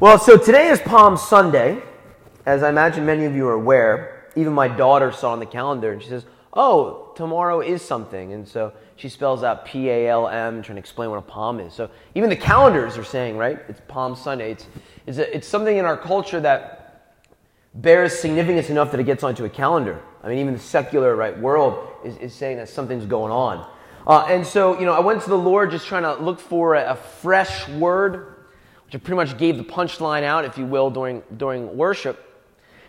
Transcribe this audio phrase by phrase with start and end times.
[0.00, 1.82] Well, so today is Palm Sunday.
[2.46, 5.90] As I imagine many of you are aware, even my daughter saw on the calendar
[5.90, 8.32] and she says, Oh, tomorrow is something.
[8.32, 11.58] And so she spells out P A L M, trying to explain what a palm
[11.58, 11.74] is.
[11.74, 13.58] So even the calendars are saying, right?
[13.68, 14.52] It's Palm Sunday.
[14.52, 14.68] It's,
[15.04, 17.18] it's, a, it's something in our culture that
[17.74, 20.00] bears significance enough that it gets onto a calendar.
[20.22, 23.68] I mean, even the secular right world is, is saying that something's going on.
[24.06, 26.76] Uh, and so, you know, I went to the Lord just trying to look for
[26.76, 28.36] a, a fresh word,
[28.90, 32.24] which pretty much gave the punchline out, if you will, during, during worship.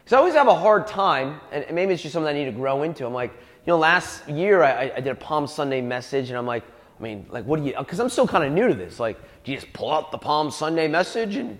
[0.03, 2.51] Because I always have a hard time, and maybe it's just something I need to
[2.51, 3.05] grow into.
[3.05, 6.45] I'm like, you know, last year I, I did a Palm Sunday message, and I'm
[6.45, 6.63] like,
[6.99, 8.99] I mean, like, what do you, because I'm still kind of new to this.
[8.99, 11.59] Like, do you just pull out the Palm Sunday message and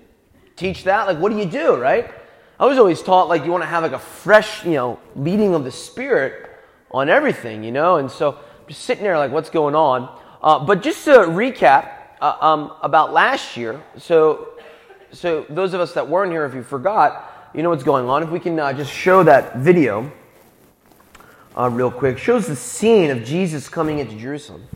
[0.55, 1.05] teach that?
[1.05, 2.11] Like, what do you do, right?
[2.59, 5.53] I was always taught, like, you want to have like a fresh, you know, leading
[5.53, 6.49] of the Spirit
[6.91, 7.97] on everything, you know?
[7.97, 10.17] And so just sitting there, like, what's going on?
[10.41, 14.49] Uh, but just to recap uh, um, about last year, so,
[15.11, 18.23] so those of us that weren't here, if you forgot, you know what's going on.
[18.23, 20.11] If we can uh, just show that video
[21.57, 22.17] uh, real quick.
[22.17, 24.67] Shows the scene of Jesus coming into Jerusalem.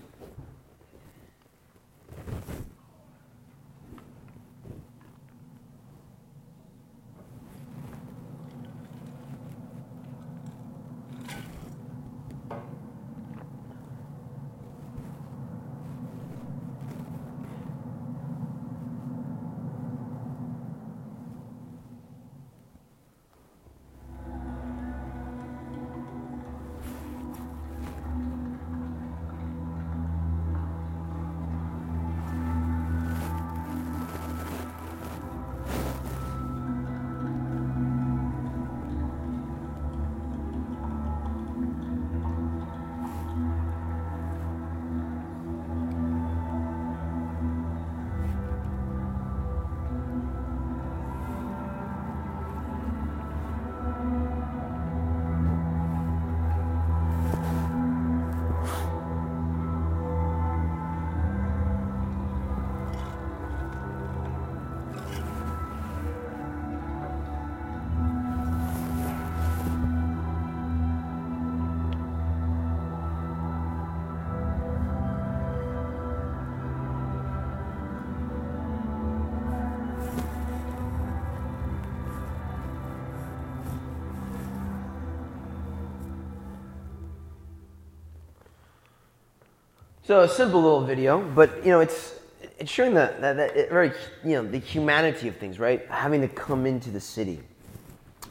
[90.14, 92.14] So a simple little video, but you know, it's
[92.60, 93.94] it's showing that that, that very
[94.24, 95.84] you know the humanity of things, right?
[95.90, 97.40] Having to come into the city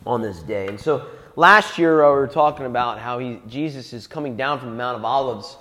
[0.06, 3.93] on this day, and so last year uh, we were talking about how he Jesus
[3.93, 5.56] is coming down from the Mount of Olives,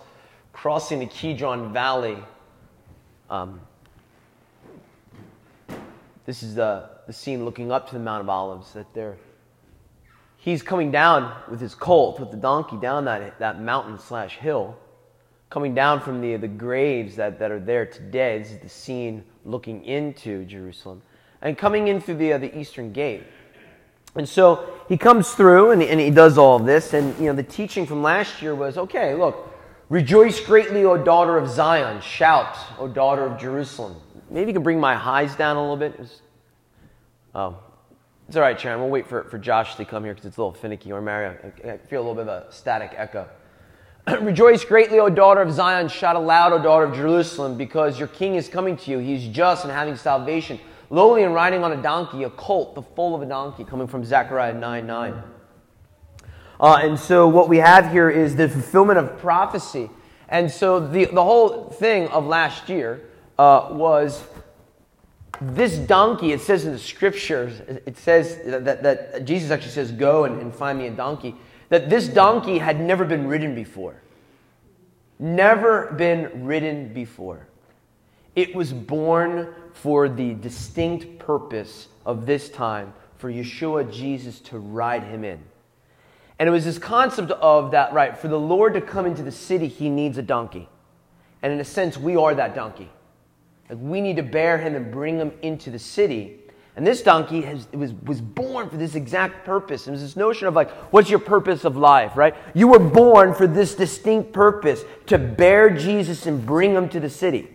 [0.53, 2.19] crossing the Kidron Valley.
[3.31, 3.59] Um,
[6.27, 9.17] this is the the scene looking up to the Mount of Olives that they're
[10.37, 14.77] he's coming down with his colt with the donkey down that that mountain slash hill
[15.51, 18.39] coming down from the, the graves that, that are there today.
[18.39, 21.01] This is the scene looking into Jerusalem
[21.41, 23.23] and coming in through the, uh, the eastern gate.
[24.15, 26.93] And so he comes through and, and he does all of this.
[26.93, 29.53] And, you know, the teaching from last year was okay, look,
[29.89, 31.99] rejoice greatly, O daughter of Zion.
[32.01, 33.97] Shout, O daughter of Jerusalem.
[34.29, 35.95] Maybe you can bring my highs down a little bit.
[35.99, 36.21] It's,
[37.35, 37.57] oh,
[38.29, 38.79] it's all right, Sharon.
[38.79, 40.93] We'll wait for, for Josh to come here because it's a little finicky.
[40.93, 43.27] Or Mario, I, I feel a little bit of a static echo.
[44.21, 45.87] Rejoice greatly, O daughter of Zion.
[45.87, 48.97] Shout aloud, O daughter of Jerusalem, because your king is coming to you.
[48.97, 50.59] He is just and having salvation.
[50.89, 54.03] Lowly and riding on a donkey, a colt, the foal of a donkey, coming from
[54.03, 55.23] Zechariah 9 9.
[56.59, 59.89] Uh, and so what we have here is the fulfillment of prophecy.
[60.29, 63.01] And so the, the whole thing of last year
[63.37, 64.23] uh, was
[65.39, 69.91] this donkey, it says in the scriptures, it says that, that, that Jesus actually says,
[69.91, 71.35] Go and, and find me a donkey
[71.71, 73.95] that this donkey had never been ridden before.
[75.17, 77.47] Never been ridden before.
[78.35, 85.03] It was born for the distinct purpose of this time for Yeshua Jesus to ride
[85.03, 85.39] him in.
[86.39, 89.31] And it was this concept of that, right, for the Lord to come into the
[89.31, 90.67] city, he needs a donkey.
[91.41, 92.89] And in a sense, we are that donkey.
[93.69, 96.40] Like we need to bear him and bring him into the city
[96.75, 99.87] and this donkey has, was, was born for this exact purpose.
[99.87, 102.33] And this notion of like, what's your purpose of life, right?
[102.53, 107.09] You were born for this distinct purpose to bear Jesus and bring him to the
[107.09, 107.49] city.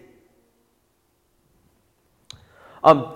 [2.84, 3.14] Um,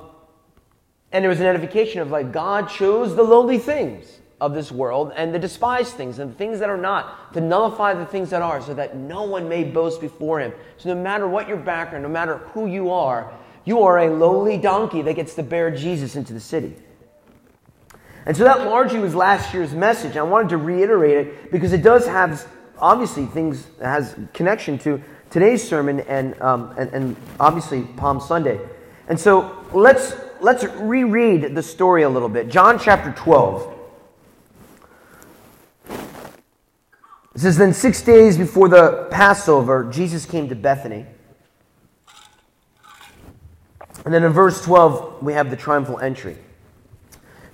[1.12, 5.12] and there was an edification of like, God chose the lowly things of this world
[5.16, 8.40] and the despised things and the things that are not to nullify the things that
[8.40, 10.54] are so that no one may boast before him.
[10.78, 13.30] So no matter what your background, no matter who you are,
[13.70, 16.74] You are a lowly donkey that gets to bear Jesus into the city.
[18.26, 20.16] And so that largely was last year's message.
[20.16, 22.48] I wanted to reiterate it because it does have,
[22.80, 25.00] obviously, things that has connection to
[25.30, 28.58] today's sermon and, um, and, and obviously Palm Sunday.
[29.06, 32.48] And so let's, let's reread the story a little bit.
[32.48, 33.72] John chapter 12.
[37.36, 41.06] It says, Then six days before the Passover, Jesus came to Bethany.
[44.10, 46.36] And then in verse 12, we have the triumphal entry.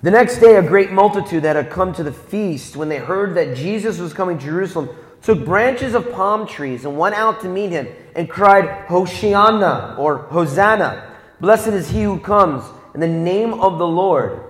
[0.01, 3.35] The next day, a great multitude that had come to the feast, when they heard
[3.35, 4.89] that Jesus was coming to Jerusalem,
[5.21, 10.17] took branches of palm trees and went out to meet him and cried, Hosanna, or
[10.17, 11.15] Hosanna.
[11.39, 12.63] Blessed is he who comes
[12.95, 14.41] in the name of the Lord,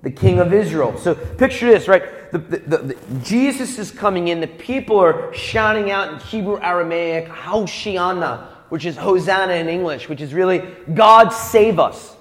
[0.00, 0.96] the King of Israel.
[0.96, 2.32] So picture this, right?
[2.32, 4.40] The, the, the, Jesus is coming in.
[4.40, 10.20] The people are shouting out in Hebrew Aramaic, Hosanna, which is Hosanna in English, which
[10.20, 10.62] is really
[10.94, 12.16] God save us.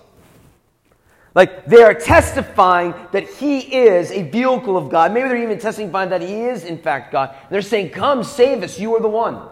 [1.36, 5.14] Like they are testifying that he is a vehicle of God.
[5.14, 7.36] Maybe they're even testifying that he is, in fact, God.
[7.50, 8.80] They're saying, Come, save us.
[8.80, 9.48] You are the one.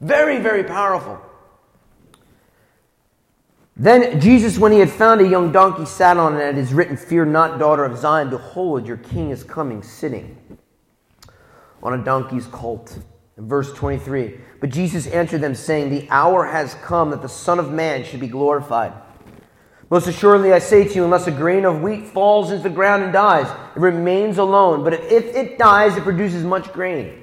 [0.00, 1.20] Very, very powerful.
[3.76, 6.74] Then Jesus, when he had found a young donkey, sat on it, and it is
[6.74, 10.36] written, Fear not, daughter of Zion, behold, your king is coming, sitting
[11.82, 12.98] on a donkey's colt.
[13.38, 17.72] Verse 23 But Jesus answered them, saying, The hour has come that the Son of
[17.72, 18.92] Man should be glorified.
[19.90, 23.04] Most assuredly, I say to you, unless a grain of wheat falls into the ground
[23.04, 24.84] and dies, it remains alone.
[24.84, 27.22] But if it dies, it produces much grain.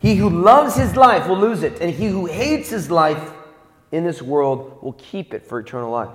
[0.00, 3.32] He who loves his life will lose it, and he who hates his life
[3.92, 6.10] in this world will keep it for eternal life.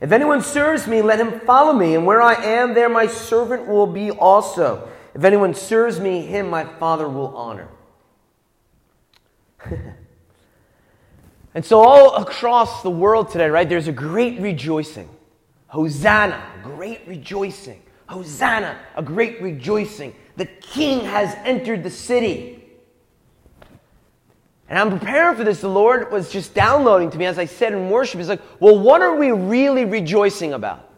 [0.00, 3.66] If anyone serves me, let him follow me, and where I am, there my servant
[3.66, 4.88] will be also.
[5.14, 7.68] If anyone serves me, him my Father will honor.
[11.54, 15.08] and so, all across the world today, right, there's a great rejoicing.
[15.68, 17.82] Hosanna, great rejoicing.
[18.08, 20.14] Hosanna, a great rejoicing.
[20.36, 22.64] The king has entered the city.
[24.68, 25.60] And I'm preparing for this.
[25.60, 28.18] The Lord was just downloading to me as I said in worship.
[28.18, 30.90] He's like, well, what are we really rejoicing about?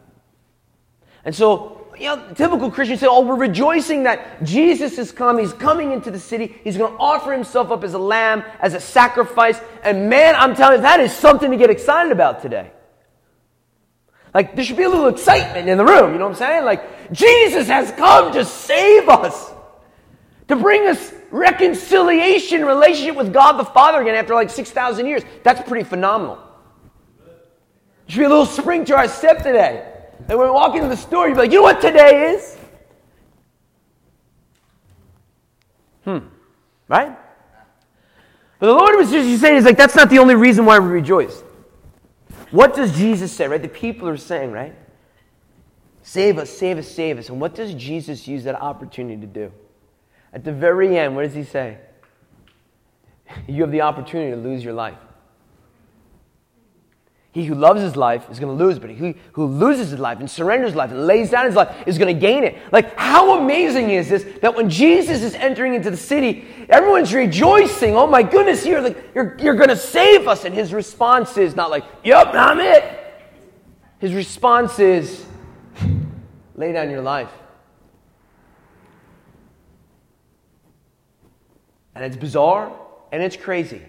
[1.24, 5.38] And so, you know, typical Christians say, oh, we're rejoicing that Jesus has come.
[5.38, 6.56] He's coming into the city.
[6.64, 9.60] He's going to offer himself up as a lamb, as a sacrifice.
[9.82, 12.70] And man, I'm telling you, that is something to get excited about today.
[14.32, 16.12] Like, there should be a little excitement in the room.
[16.12, 16.64] You know what I'm saying?
[16.64, 19.52] Like, Jesus has come to save us,
[20.48, 25.22] to bring us reconciliation, relationship with God the Father again after like 6,000 years.
[25.42, 26.38] That's pretty phenomenal.
[27.26, 27.34] There
[28.08, 29.99] should be a little spring to our step today.
[30.28, 32.56] And when we walk into the store, you'd be like, you know what today is?
[36.04, 36.18] Hmm.
[36.88, 37.16] Right?
[38.58, 40.88] But the Lord was just saying, He's like, that's not the only reason why we
[40.88, 41.42] rejoice.
[42.50, 43.62] What does Jesus say, right?
[43.62, 44.74] The people are saying, right?
[46.02, 47.28] Save us, save us, save us.
[47.28, 49.52] And what does Jesus use that opportunity to do?
[50.32, 51.78] At the very end, what does he say?
[53.46, 54.98] You have the opportunity to lose your life.
[57.32, 60.18] He who loves his life is going to lose, but he who loses his life
[60.18, 62.58] and surrenders life and lays down his life is going to gain it.
[62.72, 67.94] Like, how amazing is this that when Jesus is entering into the city, everyone's rejoicing.
[67.94, 70.44] Oh my goodness, you're, like, you're, you're going to save us.
[70.44, 72.82] And his response is not like, yep, I'm it.
[74.00, 75.24] His response is,
[76.56, 77.30] lay down your life.
[81.94, 82.72] And it's bizarre
[83.12, 83.82] and it's crazy.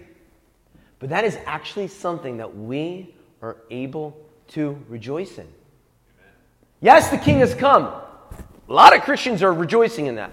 [1.00, 4.16] But that is actually something that we are able
[4.48, 5.48] to rejoice in.
[6.80, 7.84] Yes, the king has come.
[7.84, 10.30] A lot of Christians are rejoicing in that.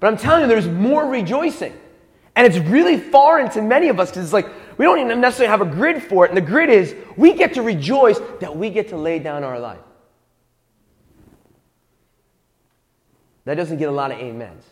[0.00, 1.72] But I'm telling you, there's more rejoicing.
[2.36, 4.48] And it's really foreign to many of us because it's like
[4.78, 6.30] we don't even necessarily have a grid for it.
[6.30, 9.58] And the grid is we get to rejoice that we get to lay down our
[9.58, 9.80] life.
[13.44, 14.64] That doesn't get a lot of amens.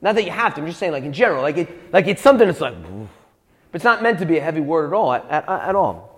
[0.00, 2.22] Not that you have to, I'm just saying, like in general, like, it, like it's
[2.22, 5.24] something that's like, but it's not meant to be a heavy word at all, at,
[5.30, 6.11] at, at all.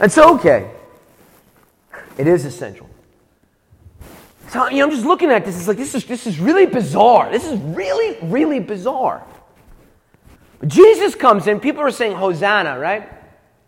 [0.00, 0.70] And so, okay,
[2.16, 2.88] it is essential.
[4.48, 6.66] So, you know, I'm just looking at this, it's like, this is, this is really
[6.66, 7.30] bizarre.
[7.30, 9.24] This is really, really bizarre.
[10.60, 13.12] But Jesus comes in, people are saying, Hosanna, right?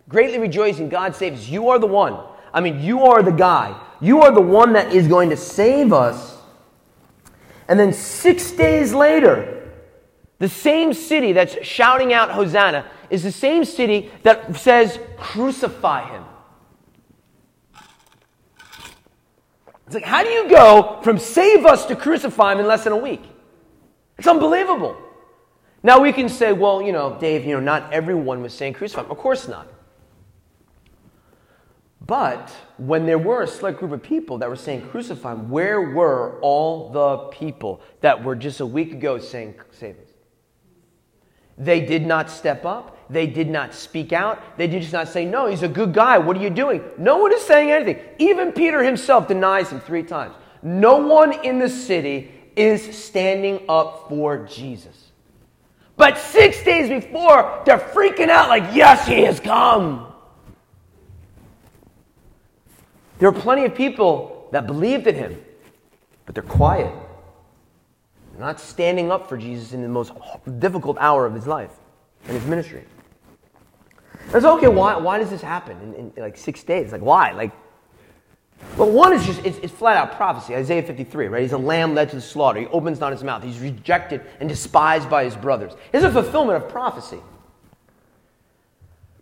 [0.09, 1.51] Greatly rejoicing, God saves.
[1.51, 2.19] You are the one.
[2.53, 3.79] I mean, you are the guy.
[4.01, 6.41] You are the one that is going to save us
[7.71, 9.60] and then six days later,
[10.41, 16.25] the same city that's shouting out Hosanna is the same city that says, Crucify him.
[19.87, 22.93] It's like, how do you go from save us to crucify him in less than
[22.93, 23.23] a week?
[24.19, 24.97] It's unbelievable.
[25.83, 29.03] Now we can say, well, you know, Dave, you know, not everyone was saying crucify
[29.03, 29.11] him.
[29.11, 29.67] Of course not.
[32.07, 35.81] But when there were a select group of people that were saying crucify him, where
[35.81, 40.10] were all the people that were just a week ago saying save us?
[41.59, 42.97] They did not step up.
[43.11, 44.41] They did not speak out.
[44.57, 46.19] They did just not say, No, he's a good guy.
[46.19, 46.83] What are you doing?
[46.97, 47.99] No one is saying anything.
[48.19, 50.35] Even Peter himself denies him three times.
[50.63, 55.11] No one in the city is standing up for Jesus.
[55.97, 60.07] But six days before, they're freaking out like, Yes, he has come.
[63.19, 65.45] There are plenty of people that believed in him,
[66.25, 66.93] but they're quiet.
[68.41, 70.13] Not standing up for Jesus in the most
[70.59, 71.73] difficult hour of his life
[72.25, 72.85] and his ministry.
[74.33, 76.91] And so, okay, why, why does this happen in, in, like six days?
[76.91, 77.33] Like, why?
[77.33, 77.53] Like,
[78.79, 80.55] well, one is just, it's, it's, flat out prophecy.
[80.55, 81.43] Isaiah 53, right?
[81.43, 82.61] He's a lamb led to the slaughter.
[82.61, 83.43] He opens not his mouth.
[83.43, 85.73] He's rejected and despised by his brothers.
[85.93, 87.19] It's a fulfillment of prophecy.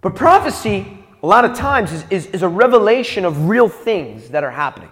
[0.01, 4.45] But prophecy a lot of times is, is, is a revelation of real things that
[4.45, 4.91] are happening.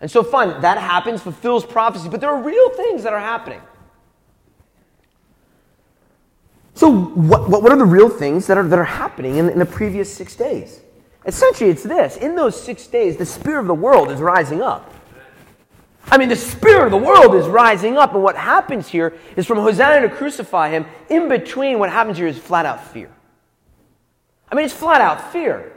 [0.00, 3.60] And so, fine, that happens, fulfills prophecy, but there are real things that are happening.
[6.74, 9.66] So, what, what are the real things that are, that are happening in, in the
[9.66, 10.80] previous six days?
[11.24, 14.92] Essentially, it's this in those six days, the spirit of the world is rising up.
[16.08, 19.46] I mean, the spirit of the world is rising up, and what happens here is
[19.46, 23.10] from Hosanna to crucify him, in between, what happens here is flat out fear.
[24.48, 25.72] I mean, it's flat out fear.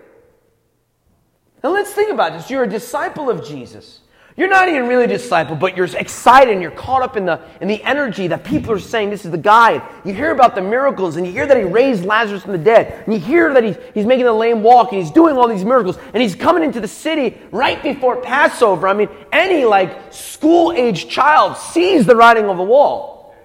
[1.64, 2.50] Now let's think about this.
[2.50, 3.99] You're a disciple of Jesus.
[4.40, 7.42] You're not even really a disciple, but you're excited and you're caught up in the,
[7.60, 9.86] in the energy that people are saying this is the guy.
[10.06, 13.04] You hear about the miracles and you hear that he raised Lazarus from the dead.
[13.04, 15.66] And you hear that he's, he's making the lame walk and he's doing all these
[15.66, 15.98] miracles.
[16.14, 18.88] And he's coming into the city right before Passover.
[18.88, 23.36] I mean, any like school age child sees the writing on the wall.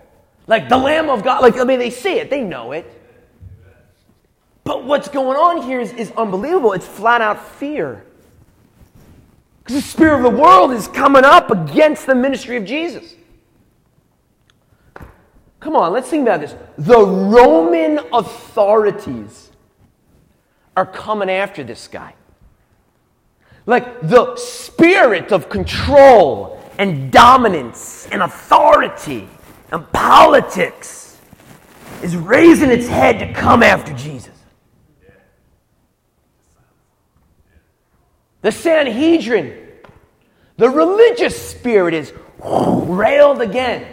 [0.47, 1.43] Like the Lamb of God.
[1.43, 2.87] Like, I mean, they see it, they know it.
[4.63, 6.73] But what's going on here is, is unbelievable.
[6.73, 8.05] It's flat out fear.
[9.65, 13.15] Because the spirit of the world is coming up against the ministry of Jesus.
[15.59, 16.55] Come on, let's think about this.
[16.77, 19.51] The Roman authorities
[20.77, 22.15] are coming after this guy.
[23.65, 29.27] Like the spirit of control and dominance and authority
[29.73, 31.19] and politics
[32.03, 34.34] is raising its head to come after Jesus.
[38.45, 39.57] The Sanhedrin,
[40.59, 42.13] the religious spirit is
[42.45, 43.87] railed again,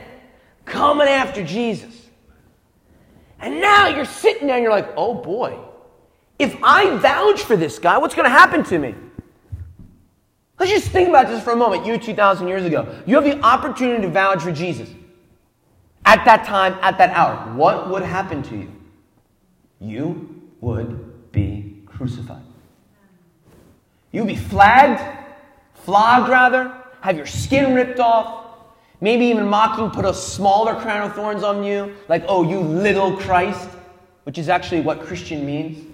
[0.66, 2.10] coming after Jesus.
[3.40, 5.58] And now you're sitting there and you're like, oh boy,
[6.38, 8.94] if I vouch for this guy, what's going to happen to me?
[10.60, 11.86] Let's just think about this for a moment.
[11.86, 14.90] You, 2,000 years ago, you have the opportunity to vouch for Jesus.
[16.04, 18.72] At that time, at that hour, what would happen to you?
[19.80, 22.51] You would be crucified.
[24.12, 25.02] You'd be flagged,
[25.74, 28.42] flogged rather, have your skin ripped off,
[29.00, 33.18] maybe even mocking, put a smaller crown of thorns on you, like, oh, you little
[33.18, 33.70] Christ,
[34.24, 35.88] which is actually what Christian means.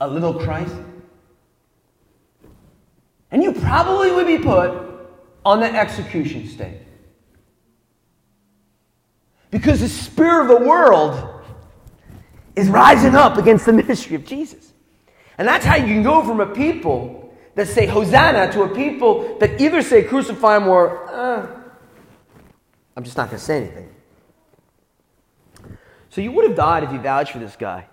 [0.00, 0.74] A little Christ.
[3.30, 4.72] And you probably would be put
[5.44, 6.80] on the execution stake.
[9.50, 11.42] Because the spirit of the world
[12.56, 14.73] is rising up against the ministry of Jesus.
[15.38, 19.38] And that's how you can go from a people that say Hosanna to a people
[19.38, 21.46] that either say crucify him or, uh,
[22.96, 23.94] I'm just not going to say anything.
[26.10, 27.86] So you would have died if you vouched for this guy.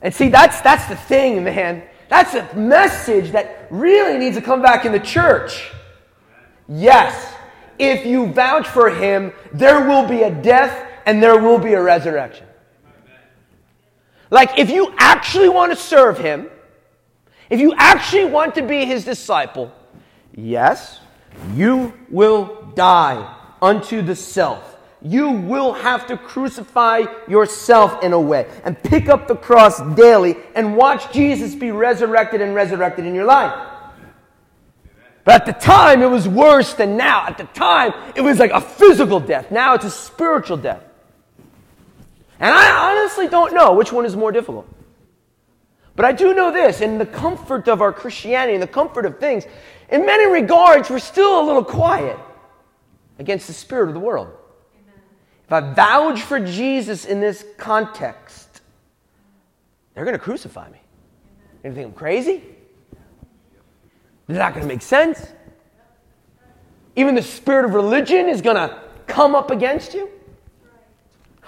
[0.00, 1.84] And see, that's, that's the thing, man.
[2.08, 5.70] That's a message that really needs to come back in the church.
[6.68, 7.34] Yes,
[7.78, 11.82] if you vouch for him, there will be a death and there will be a
[11.82, 12.46] resurrection.
[14.30, 16.48] Like, if you actually want to serve him,
[17.52, 19.70] if you actually want to be his disciple,
[20.34, 21.00] yes,
[21.54, 24.78] you will die unto the self.
[25.02, 30.36] You will have to crucify yourself in a way and pick up the cross daily
[30.54, 33.52] and watch Jesus be resurrected and resurrected in your life.
[35.24, 37.26] But at the time, it was worse than now.
[37.26, 39.50] At the time, it was like a physical death.
[39.50, 40.82] Now it's a spiritual death.
[42.40, 44.66] And I honestly don't know which one is more difficult.
[45.94, 49.18] But I do know this in the comfort of our Christianity, in the comfort of
[49.18, 49.44] things,
[49.90, 52.18] in many regards, we're still a little quiet
[53.18, 54.28] against the spirit of the world.
[54.28, 54.94] Amen.
[55.46, 58.62] If I vouch for Jesus in this context,
[59.92, 60.78] they're going to crucify me.
[61.62, 62.42] You think I'm crazy?
[64.28, 65.26] Is not going to make sense?
[66.96, 70.08] Even the spirit of religion is going to come up against you?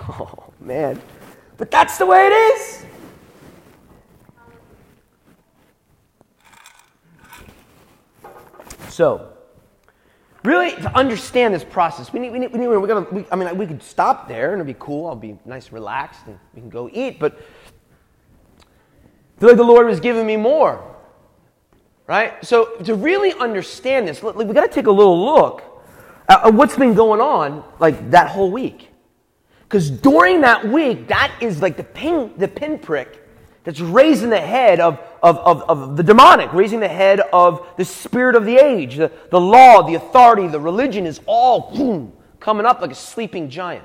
[0.00, 1.00] Oh, man.
[1.56, 2.84] But that's the way it is.
[8.94, 9.26] So,
[10.44, 13.34] really, to understand this process, we need, we need, we need we're gonna, we, I
[13.34, 15.08] mean, we could stop there and it'd be cool.
[15.08, 17.36] I'll be nice relaxed and we can go eat, but
[18.56, 20.94] I feel like the Lord was giving me more.
[22.06, 22.34] Right?
[22.44, 25.64] So, to really understand this, we got to take a little look
[26.28, 28.90] at what's been going on like that whole week.
[29.62, 33.23] Because during that week, that is like the pin, the pinprick
[33.64, 37.84] that's raising the head of, of, of, of, the demonic, raising the head of the
[37.84, 38.96] spirit of the age.
[38.96, 43.48] The, the law, the authority, the religion is all boom, coming up like a sleeping
[43.48, 43.84] giant.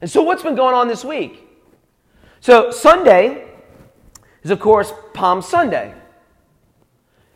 [0.00, 1.46] And so, what's been going on this week?
[2.40, 3.46] So, Sunday
[4.42, 5.94] is, of course, Palm Sunday.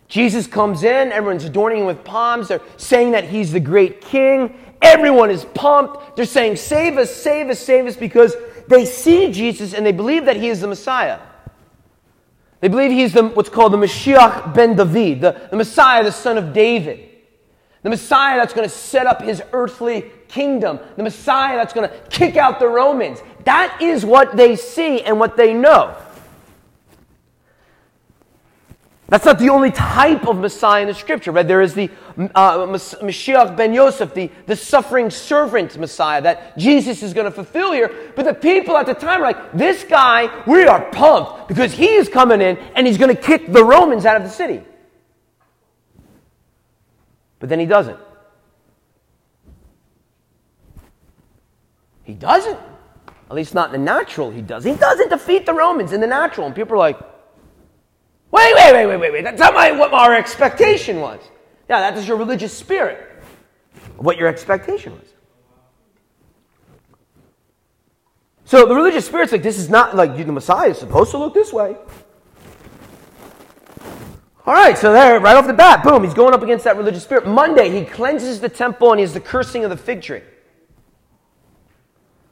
[0.08, 2.48] Jesus comes in, everyone's adorning him with palms.
[2.48, 4.58] They're saying that he's the great king.
[4.80, 6.16] Everyone is pumped.
[6.16, 8.34] They're saying, Save us, save us, save us, because
[8.68, 11.18] they see Jesus and they believe that he is the Messiah.
[12.60, 16.38] They believe he's the, what's called the Mashiach ben David, the, the Messiah, the son
[16.38, 17.08] of David.
[17.82, 20.80] The Messiah that's going to set up his earthly kingdom.
[20.96, 23.20] The Messiah that's going to kick out the Romans.
[23.44, 25.96] That is what they see and what they know.
[29.08, 31.46] That's not the only type of Messiah in the scripture, right?
[31.46, 31.90] There is the
[32.34, 37.72] uh, Mashiach ben Yosef, the, the suffering servant Messiah that Jesus is going to fulfill
[37.72, 38.12] here.
[38.14, 41.94] But the people at the time are like, this guy, we are pumped because he
[41.94, 44.62] is coming in and he's going to kick the Romans out of the city.
[47.38, 47.98] But then he doesn't.
[52.04, 52.58] He doesn't.
[53.30, 54.64] At least not in the natural, he does.
[54.64, 56.46] He doesn't defeat the Romans in the natural.
[56.46, 56.98] And people are like,
[58.30, 59.24] Wait, wait, wait, wait, wait, wait.
[59.24, 61.20] That's not my, what our expectation was.
[61.68, 63.08] Yeah, that is your religious spirit.
[63.96, 65.08] What your expectation was.
[68.44, 71.34] So the religious spirit's like, this is not like the Messiah is supposed to look
[71.34, 71.76] this way.
[74.46, 77.02] All right, so there, right off the bat, boom, he's going up against that religious
[77.02, 77.26] spirit.
[77.26, 80.22] Monday, he cleanses the temple and he has the cursing of the fig tree.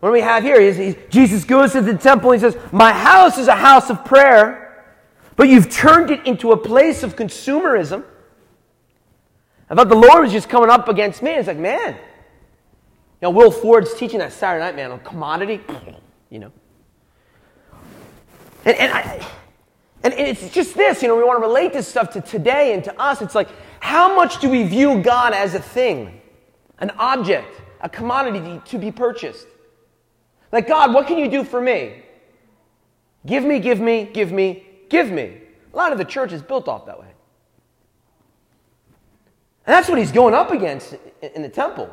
[0.01, 0.59] What do we have here?
[0.61, 3.91] He's, he's, Jesus goes to the temple and he says, My house is a house
[3.91, 4.66] of prayer
[5.37, 8.03] but you've turned it into a place of consumerism.
[9.69, 11.33] I thought the Lord was just coming up against me.
[11.33, 12.01] It's like, man, you
[13.23, 15.61] know, Will Ford's teaching that Saturday night, man, on commodity,
[16.31, 16.53] you know.
[18.65, 19.27] And, and, I,
[20.03, 22.83] and it's just this, you know, we want to relate this stuff to today and
[22.85, 23.23] to us.
[23.23, 23.49] It's like,
[23.81, 26.21] how much do we view God as a thing,
[26.79, 29.47] an object, a commodity to be purchased?
[30.53, 32.03] Like, God, what can you do for me?
[33.25, 35.39] Give me, give me, give me, give me.
[35.73, 37.07] A lot of the church is built off that way.
[39.67, 40.95] And that's what he's going up against
[41.35, 41.91] in the temple.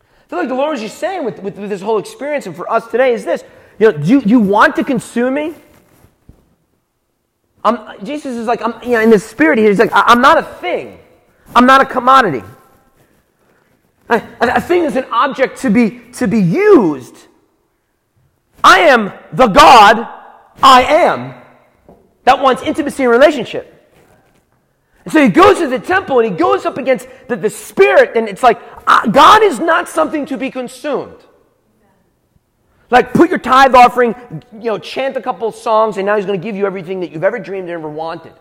[0.00, 2.54] I feel like the Lord is just saying with, with, with this whole experience, and
[2.54, 3.44] for us today, is this
[3.78, 5.54] you know, do you, you want to consume me?
[7.64, 10.42] I'm, Jesus is like, I'm, you know, in the spirit he's like, I'm not a
[10.42, 10.98] thing.
[11.56, 12.42] I'm not a commodity.
[14.08, 17.16] A, a thing is an object to be, to be used.
[18.62, 20.06] I am the God
[20.62, 21.34] I am
[22.24, 23.70] that wants intimacy and relationship.
[25.04, 28.16] And so he goes to the temple and he goes up against the, the spirit,
[28.16, 31.18] and it's like, uh, God is not something to be consumed.
[32.90, 34.14] Like, put your tithe offering,
[34.52, 37.10] you know, chant a couple songs, and now he's going to give you everything that
[37.10, 38.34] you've ever dreamed and ever wanted.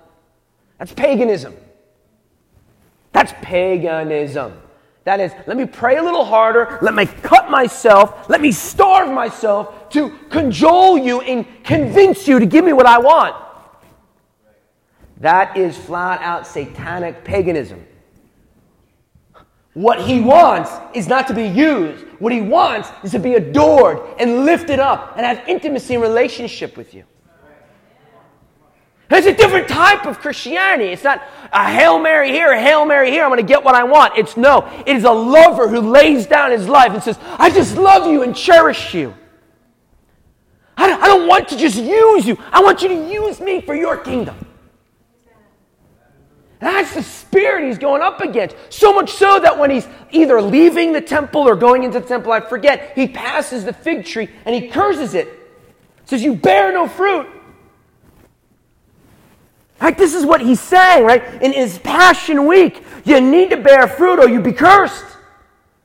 [0.77, 1.55] That's paganism.
[3.11, 4.53] That's paganism.
[5.05, 9.11] That is, let me pray a little harder, let me cut myself, let me starve
[9.11, 13.35] myself to cajole you and convince you to give me what I want.
[15.23, 17.87] That is flat out satanic paganism.
[19.73, 22.03] What he wants is not to be used.
[22.19, 26.75] What he wants is to be adored and lifted up and have intimacy and relationship
[26.75, 27.05] with you.
[29.09, 30.89] It's a different type of Christianity.
[30.89, 33.75] It's not a Hail Mary here, a Hail Mary here, I'm going to get what
[33.75, 34.17] I want.
[34.17, 37.77] It's no, it is a lover who lays down his life and says, I just
[37.77, 39.13] love you and cherish you.
[40.75, 43.95] I don't want to just use you, I want you to use me for your
[43.95, 44.35] kingdom.
[46.63, 48.55] That's the spirit he's going up against.
[48.69, 52.31] So much so that when he's either leaving the temple or going into the temple,
[52.31, 55.27] I forget, he passes the fig tree and he curses it.
[56.05, 57.27] Says, You bear no fruit.
[59.81, 61.41] Like, this is what he's saying, right?
[61.41, 65.03] In his Passion Week, you need to bear fruit or you be cursed.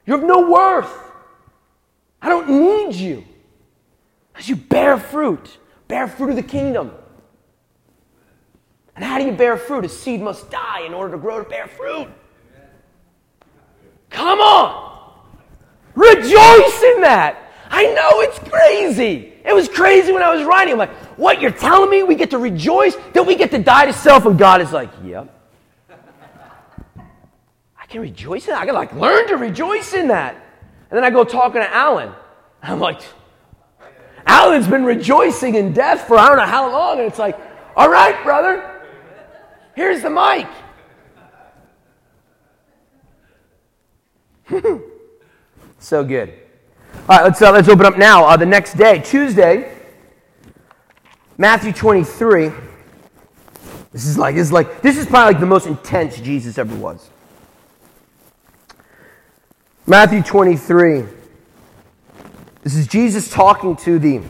[0.07, 0.93] You have no worth.
[2.23, 3.25] I don't need you.
[4.37, 6.93] As you bear fruit, bear fruit of the kingdom.
[8.99, 9.85] And how do you bear fruit?
[9.85, 12.09] A seed must die in order to grow to bear fruit.
[14.11, 15.13] Come on.
[15.95, 17.53] Rejoice in that.
[17.71, 19.35] I know it's crazy.
[19.45, 20.73] It was crazy when I was writing.
[20.73, 21.41] I'm like, what?
[21.41, 24.27] You're telling me we get to rejoice that we get to die to self?
[24.27, 25.33] And God is like, yep.
[27.79, 28.63] I can rejoice in that.
[28.63, 30.35] I gotta like learn to rejoice in that.
[30.91, 32.13] And then I go talking to Alan.
[32.65, 33.03] I'm like,
[34.27, 36.99] Alan's been rejoicing in death for I don't know how long.
[36.99, 37.39] And it's like,
[37.77, 38.75] all right, brother,
[39.79, 40.49] here's the mic.
[45.79, 46.35] so good.
[47.09, 48.25] All right, let's, uh, let's open up now.
[48.25, 49.73] Uh, the next day, Tuesday,
[51.37, 52.51] Matthew 23.
[53.93, 56.75] This is like, this is like, this is probably like the most intense Jesus ever
[56.75, 57.09] was.
[59.87, 61.05] Matthew 23.
[62.64, 64.23] This is Jesus talking to the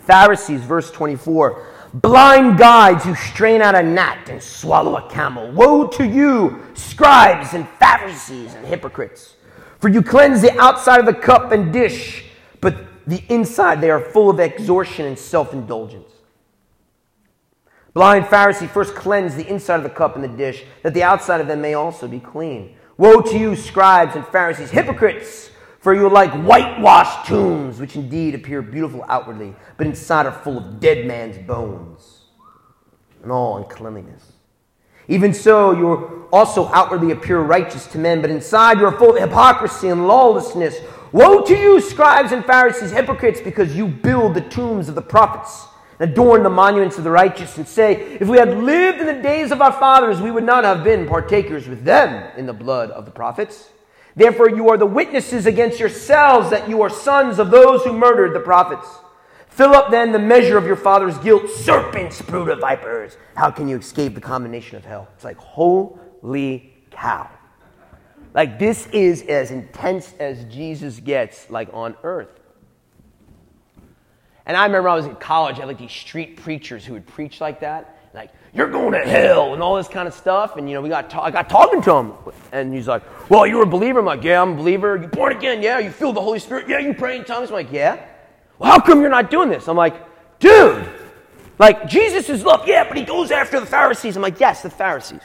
[0.00, 1.73] Pharisees, verse 24.
[1.94, 5.52] Blind guides who strain out a gnat and swallow a camel.
[5.52, 9.36] Woe to you, scribes and Pharisees and hypocrites!
[9.78, 12.24] For you cleanse the outside of the cup and dish,
[12.60, 12.74] but
[13.06, 16.10] the inside they are full of extortion and self indulgence.
[17.92, 21.40] Blind Pharisee, first cleanse the inside of the cup and the dish, that the outside
[21.40, 22.74] of them may also be clean.
[22.96, 25.50] Woe to you, scribes and Pharisees, hypocrites!
[25.84, 30.56] For you are like whitewashed tombs, which indeed appear beautiful outwardly, but inside are full
[30.56, 32.22] of dead man's bones
[33.22, 34.32] and all uncleanliness.
[35.08, 39.20] Even so, you also outwardly appear righteous to men, but inside you are full of
[39.20, 40.78] hypocrisy and lawlessness.
[41.12, 45.66] Woe to you, scribes and Pharisees, hypocrites, because you build the tombs of the prophets
[45.98, 49.22] and adorn the monuments of the righteous, and say, If we had lived in the
[49.22, 52.90] days of our fathers, we would not have been partakers with them in the blood
[52.90, 53.68] of the prophets.
[54.16, 58.34] Therefore, you are the witnesses against yourselves that you are sons of those who murdered
[58.34, 58.86] the prophets.
[59.48, 63.16] Fill up then the measure of your father's guilt, serpents, brood of vipers.
[63.36, 65.08] How can you escape the combination of hell?
[65.14, 67.28] It's like, holy cow.
[68.34, 72.40] Like, this is as intense as Jesus gets, like on earth.
[74.46, 77.06] And I remember I was in college, I had like these street preachers who would
[77.06, 77.93] preach like that.
[78.54, 80.56] You're going to hell and all this kind of stuff.
[80.56, 82.12] And, you know, we got, ta- I got talking to him.
[82.52, 83.98] And he's like, well, you're a believer?
[83.98, 84.96] I'm like, yeah, I'm a believer.
[84.96, 85.60] You born again?
[85.60, 85.80] Yeah.
[85.80, 86.68] You feel the Holy Spirit?
[86.68, 86.78] Yeah.
[86.78, 87.48] You pray in tongues?
[87.48, 88.06] I'm like, yeah.
[88.58, 89.66] Well, how come you're not doing this?
[89.66, 89.96] I'm like,
[90.38, 90.88] dude,
[91.58, 92.66] like, Jesus is love.
[92.66, 94.14] Yeah, but he goes after the Pharisees.
[94.14, 95.20] I'm like, yes, the Pharisees.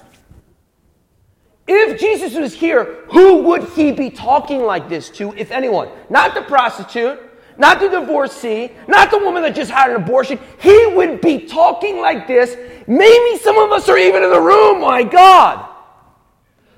[1.67, 5.89] If Jesus was here, who would he be talking like this to, if anyone?
[6.09, 7.19] Not the prostitute,
[7.59, 10.39] not the divorcee, not the woman that just had an abortion.
[10.59, 12.55] He would be talking like this.
[12.87, 15.67] Maybe some of us are even in the room, my God.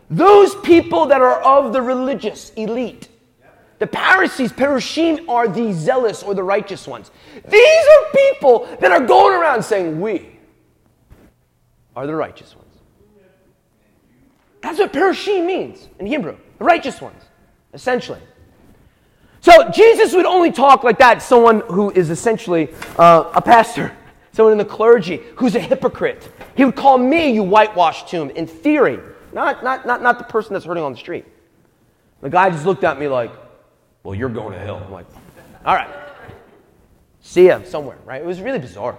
[0.10, 3.08] Those people that are of the religious elite.
[3.78, 7.12] The Pharisees, Perushim, are the zealous or the righteous ones.
[7.48, 10.38] These are people that are going around saying, We
[11.96, 12.67] are the righteous ones.
[14.62, 17.24] That's what Perushim means in Hebrew, the righteous ones,
[17.74, 18.22] essentially.
[19.41, 23.91] So Jesus would only talk like that someone who is essentially uh, a pastor,
[24.32, 26.32] someone in the clergy who's a hypocrite.
[26.56, 28.99] He would call me, you whitewashed tomb, in theory,
[29.34, 31.25] not, not, not, not the person that's hurting on the street.
[32.21, 33.32] The guy just looked at me like,
[34.04, 34.82] well, you're going to hell.
[34.86, 35.08] I'm like,
[35.65, 35.89] all right.
[37.21, 38.21] See him somewhere, right?
[38.21, 38.97] It was really bizarre.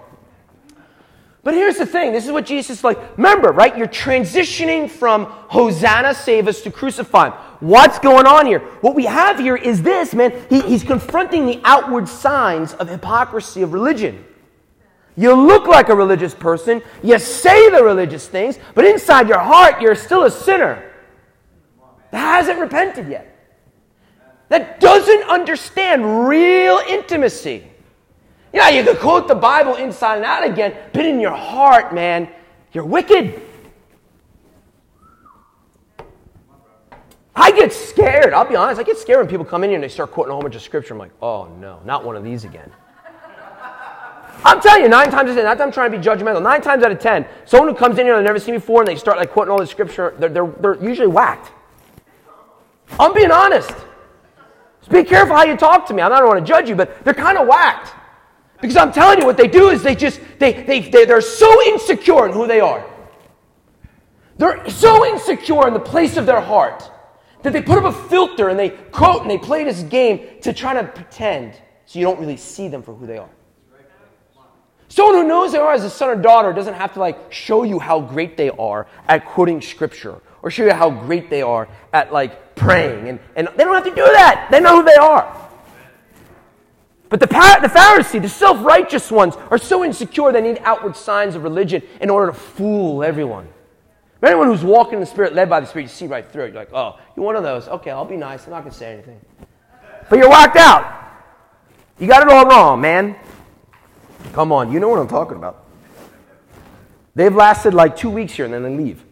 [1.43, 3.17] But here's the thing this is what Jesus is like.
[3.17, 3.77] Remember, right?
[3.77, 7.33] You're transitioning from Hosanna, save us, to crucify him.
[7.63, 8.59] What's going on here?
[8.81, 10.33] What we have here is this, man.
[10.49, 14.25] He, he's confronting the outward signs of hypocrisy of religion.
[15.15, 19.81] You look like a religious person, you say the religious things, but inside your heart,
[19.81, 20.91] you're still a sinner
[22.11, 23.33] that hasn't repented yet,
[24.49, 27.65] that doesn't understand real intimacy.
[28.51, 32.27] Yeah, you can quote the Bible inside and out again, but in your heart, man,
[32.73, 33.41] you're wicked.
[37.35, 38.33] I get scared.
[38.33, 38.79] I'll be honest.
[38.79, 40.55] I get scared when people come in here and they start quoting a whole bunch
[40.55, 40.93] of scripture.
[40.93, 42.71] I'm like, oh no, not one of these again.
[44.45, 46.41] I'm telling you, nine times out of ten, not that I'm trying to be judgmental,
[46.41, 48.81] nine times out of ten, someone who comes in here and they've never seen before
[48.81, 51.51] and they start like quoting all the scripture, they're, they're, they're usually whacked.
[52.99, 53.69] I'm being honest.
[54.81, 56.01] Just be careful how you talk to me.
[56.01, 57.93] I don't want to judge you, but they're kind of whacked.
[58.59, 61.61] Because I'm telling you, what they do is they just, they, they, they, they're so
[61.67, 62.85] insecure in who they are.
[64.37, 66.91] They're so insecure in the place of their heart
[67.43, 70.53] that they put up a filter and they quote and they play this game to
[70.53, 71.53] try to pretend
[71.85, 73.29] so you don't really see them for who they are.
[74.87, 77.63] Someone who knows they are as a son or daughter doesn't have to like show
[77.63, 81.67] you how great they are at quoting scripture or show you how great they are
[81.93, 83.09] at like praying.
[83.09, 84.49] And, and they don't have to do that.
[84.51, 85.49] They know who they are.
[87.09, 91.35] But the, the Pharisee, the self righteous ones, are so insecure they need outward signs
[91.35, 93.47] of religion in order to fool everyone.
[94.23, 96.53] Anyone who's walking in the Spirit, led by the Spirit, you see right through it.
[96.53, 97.67] You're like, oh, you're one of those.
[97.67, 98.45] Okay, I'll be nice.
[98.45, 99.19] I'm not going to say anything.
[100.09, 101.01] But you're whacked out.
[101.99, 103.15] You got it all wrong, man.
[104.31, 105.65] Come on, you know what I'm talking about.
[107.15, 109.03] They've lasted like two weeks here and then they leave.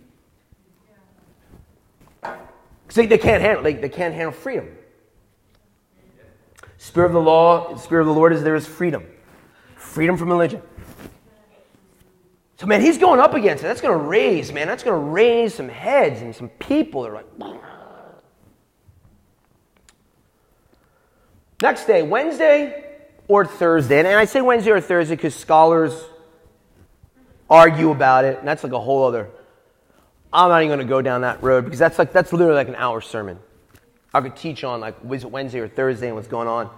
[2.94, 4.68] They, they can't handle they, they can't handle freedom.
[6.78, 9.06] Spirit of the law, Spirit of the Lord is there is freedom.
[9.76, 10.62] Freedom from religion.
[12.62, 13.68] So man, he's going up against it.
[13.68, 17.60] That's gonna raise, man, that's gonna raise some heads and some people that are like
[21.60, 23.98] Next day, Wednesday or Thursday.
[23.98, 26.06] And I say Wednesday or Thursday because scholars
[27.50, 29.28] argue about it, and that's like a whole other.
[30.32, 32.68] I'm not even going to go down that road because that's like that's literally like
[32.68, 33.40] an hour sermon.
[34.14, 36.70] I could teach on like was it Wednesday or Thursday and what's going on.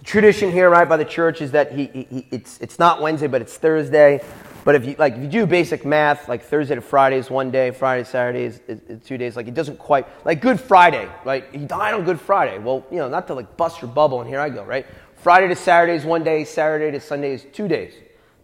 [0.00, 3.00] The tradition here, right, by the church is that he, he, he it's it's not
[3.00, 4.20] Wednesday, but it's Thursday.
[4.64, 7.50] But if you like, if you do basic math, like Thursday to Friday is one
[7.50, 9.34] day, Friday to Saturday is, is, is, two days.
[9.36, 11.44] Like it doesn't quite like Good Friday, right?
[11.52, 12.58] He died on Good Friday.
[12.58, 14.86] Well, you know, not to like bust your bubble, and here I go, right?
[15.16, 17.94] Friday to Saturday is one day, Saturday to Sunday is two days.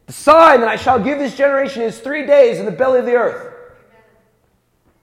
[0.07, 3.07] The sign that I shall give this generation is three days in the belly of
[3.07, 3.55] the earth.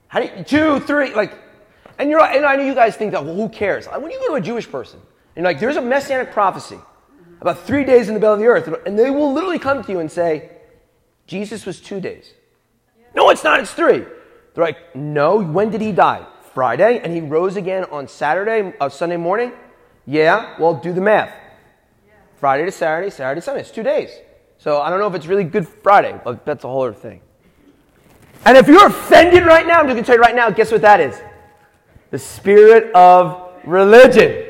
[0.08, 1.34] How do you, two, three, like,
[1.98, 3.88] and you're, and I know you guys think that, well, who cares?
[3.88, 5.00] When you go to a Jewish person,
[5.36, 6.78] and you're like, there's a messianic prophecy
[7.42, 9.92] about three days in the belly of the earth, and they will literally come to
[9.92, 10.52] you and say,
[11.28, 12.34] Jesus was two days.
[13.16, 14.00] No, it's not, it's three.
[14.54, 16.26] They're like, no, when did he die?
[16.54, 19.52] Friday, and he rose again on Saturday, uh, Sunday morning?
[20.06, 21.34] Yeah, well, do the math.
[22.36, 23.62] Friday to Saturday, Saturday to Sunday.
[23.62, 24.12] It's two days.
[24.58, 27.22] So I don't know if it's really Good Friday, but that's a whole other thing.
[28.46, 30.72] And if you're offended right now, I'm just going to tell you right now, guess
[30.72, 31.20] what that is?
[32.12, 34.46] The spirit of religion.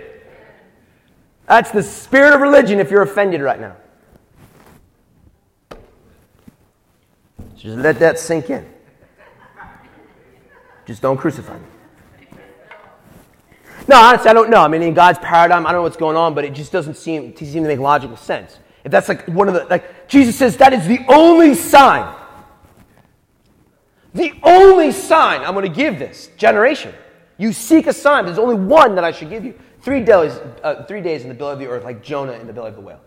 [1.48, 3.76] That's the spirit of religion if you're offended right now.
[7.64, 8.66] Just let that sink in.
[10.86, 11.64] Just don't crucify me.
[13.88, 14.62] No, honestly, I don't know.
[14.62, 16.96] I mean, in God's paradigm, I don't know what's going on, but it just doesn't
[16.96, 18.60] seem, to, seem to make logical sense.
[18.84, 22.14] If that's like one of the, like, Jesus says that is the only sign.
[24.14, 26.94] The only sign I'm going to give this generation.
[27.38, 28.26] You seek a sign.
[28.26, 29.58] There's only one that I should give you.
[29.80, 32.54] Three days, uh, three days in the belly of the earth, like Jonah in the
[32.54, 33.00] belly of the whale.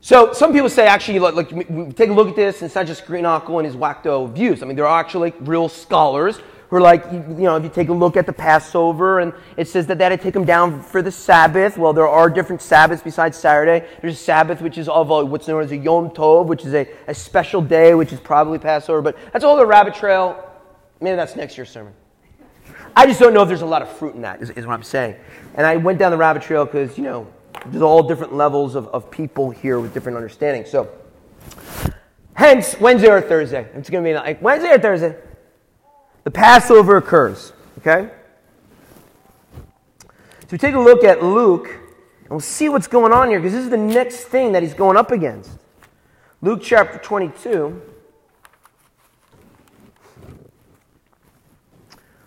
[0.00, 2.86] So some people say, actually, like, like take a look at this, and it's not
[2.86, 4.62] just Greenockle and his wacko views.
[4.62, 7.70] I mean, there are actually like, real scholars who are like, you know, if you
[7.70, 11.00] take a look at the Passover and it says that they had them down for
[11.00, 11.78] the Sabbath.
[11.78, 13.86] Well, there are different Sabbaths besides Saturday.
[14.00, 16.74] There's a Sabbath, which is of a, what's known as a Yom Tov, which is
[16.74, 19.00] a, a special day, which is probably Passover.
[19.00, 20.42] But that's all the rabbit trail.
[21.00, 21.92] Maybe that's next year's sermon.
[22.96, 24.74] I just don't know if there's a lot of fruit in that, is, is what
[24.74, 25.16] I'm saying.
[25.54, 27.26] And I went down the rabbit trail because, you know,
[27.66, 30.70] there's all different levels of, of people here with different understandings.
[30.70, 30.90] So,
[32.34, 33.68] hence, Wednesday or Thursday.
[33.74, 35.16] It's going to be like Wednesday or Thursday
[36.26, 37.52] the Passover occurs.
[37.78, 38.10] Okay?
[40.40, 43.52] So we take a look at Luke, and we'll see what's going on here, because
[43.52, 45.52] this is the next thing that he's going up against.
[46.42, 47.80] Luke chapter 22.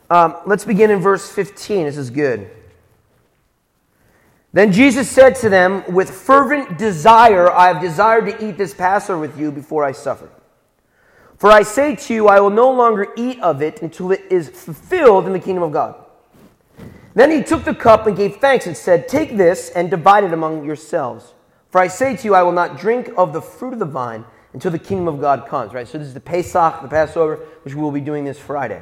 [0.09, 1.83] Um, let's begin in verse 15.
[1.83, 2.49] This is good.
[4.51, 9.19] Then Jesus said to them, With fervent desire I have desired to eat this Passover
[9.19, 10.29] with you before I suffer.
[11.37, 14.49] For I say to you, I will no longer eat of it until it is
[14.49, 15.95] fulfilled in the kingdom of God.
[17.13, 20.33] Then he took the cup and gave thanks and said, Take this and divide it
[20.33, 21.33] among yourselves.
[21.69, 24.25] For I say to you, I will not drink of the fruit of the vine
[24.53, 25.73] until the kingdom of God comes.
[25.73, 25.87] Right?
[25.87, 28.81] So this is the Pesach, the Passover, which we will be doing this Friday.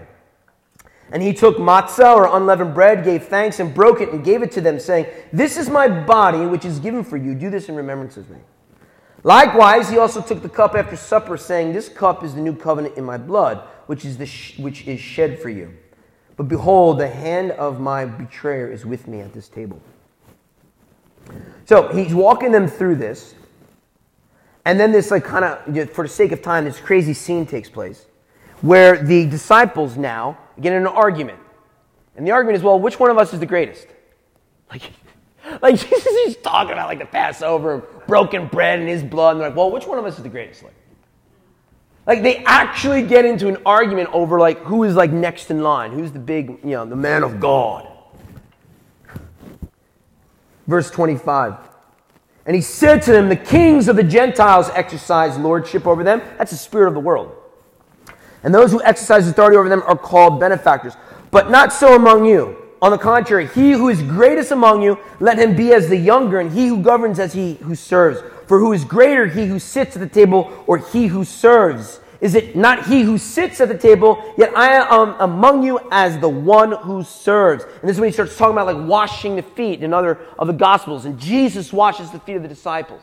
[1.12, 4.52] And he took matzah or unleavened bread, gave thanks, and broke it and gave it
[4.54, 7.34] to them, saying, This is my body, which is given for you.
[7.34, 8.38] Do this in remembrance of me.
[9.24, 12.98] Likewise, he also took the cup after supper, saying, This cup is the new covenant
[12.98, 15.74] in my blood, which is, the sh- which is shed for you.
[16.36, 19.82] But behold, the hand of my betrayer is with me at this table.
[21.66, 23.34] So he's walking them through this.
[24.66, 27.70] And then this, like, kind of, for the sake of time, this crazy scene takes
[27.70, 28.06] place
[28.62, 31.40] where the disciples now get in an argument.
[32.16, 33.88] And the argument is, well, which one of us is the greatest?
[34.70, 34.92] Like,
[35.62, 39.50] like Jesus is talking about like the Passover, broken bread and his blood, and they're
[39.50, 40.64] like, well, which one of us is the greatest?
[40.64, 40.74] Like,
[42.06, 45.92] like they actually get into an argument over like who is like next in line,
[45.92, 47.88] who's the big, you know, the man of God.
[50.68, 51.56] Verse 25.
[52.46, 56.22] And he said to them, The kings of the Gentiles exercise lordship over them.
[56.38, 57.37] That's the spirit of the world.
[58.48, 60.94] And those who exercise authority over them are called benefactors.
[61.32, 62.56] But not so among you.
[62.82, 66.40] On the contrary, he who is greatest among you, let him be as the younger,
[66.40, 68.22] and he who governs as he who serves.
[68.48, 72.00] For who is greater, he who sits at the table or he who serves?
[72.22, 76.18] Is it not he who sits at the table, yet I am among you as
[76.18, 77.66] the one who serves?
[77.66, 80.48] And this is when he starts talking about like washing the feet in other of
[80.48, 81.04] the gospels.
[81.04, 83.02] And Jesus washes the feet of the disciples.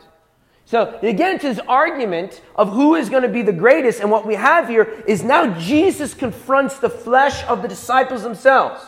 [0.65, 4.25] So get into this argument of who is going to be the greatest, and what
[4.25, 8.83] we have here is now Jesus confronts the flesh of the disciples themselves.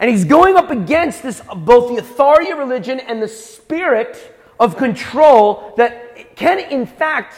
[0.00, 4.76] And he's going up against this both the authority of religion and the spirit of
[4.76, 7.36] control that can in fact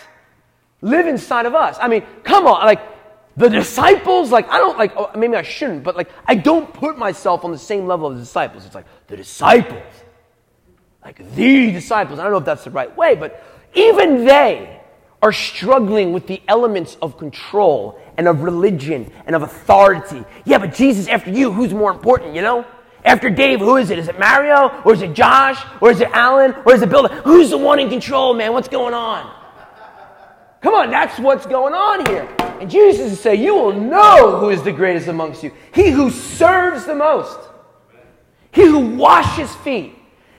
[0.80, 1.76] live inside of us.
[1.78, 2.80] I mean, come on, like
[3.36, 6.96] the disciples, like I don't like oh, maybe I shouldn't, but like I don't put
[6.96, 8.64] myself on the same level of the disciples.
[8.64, 9.82] It's like the disciples.
[11.06, 12.18] Like the disciples.
[12.18, 13.40] I don't know if that's the right way, but
[13.74, 14.80] even they
[15.22, 20.24] are struggling with the elements of control and of religion and of authority.
[20.44, 22.66] Yeah, but Jesus, after you, who's more important, you know?
[23.04, 24.00] After Dave, who is it?
[24.00, 24.82] Is it Mario?
[24.84, 25.64] Or is it Josh?
[25.80, 26.56] Or is it Alan?
[26.66, 27.06] Or is it Bill?
[27.06, 28.52] Who's the one in control, man?
[28.52, 29.32] What's going on?
[30.60, 32.28] Come on, that's what's going on here.
[32.60, 35.52] And Jesus is saying, You will know who is the greatest amongst you.
[35.72, 37.38] He who serves the most,
[38.50, 39.95] he who washes feet,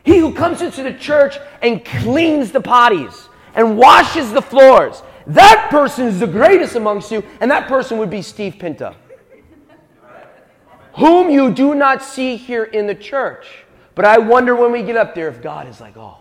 [0.07, 5.03] he who comes into the church and cleans the potties and washes the floors.
[5.27, 8.95] That person is the greatest amongst you, and that person would be Steve Pinto
[10.97, 13.45] whom you do not see here in the church.
[13.95, 16.17] But I wonder when we get up there if God is like, oh,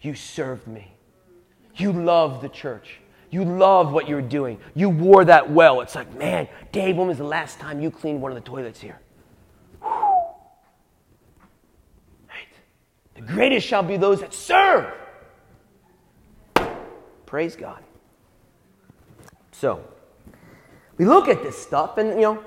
[0.00, 0.94] you served me.
[1.76, 3.00] You love the church.
[3.30, 4.58] You love what you're doing.
[4.74, 5.80] You wore that well.
[5.80, 8.80] It's like, man, Dave, when was the last time you cleaned one of the toilets
[8.80, 9.00] here?
[13.18, 14.94] The greatest shall be those that serve.
[17.26, 17.82] Praise God.
[19.50, 19.84] So,
[20.96, 22.44] we look at this stuff and, you know,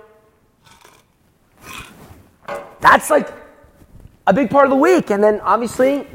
[2.79, 3.29] that's like
[4.25, 5.11] a big part of the week.
[5.11, 6.07] And then obviously,